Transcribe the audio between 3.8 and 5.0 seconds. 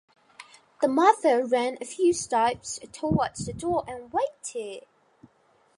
and waited.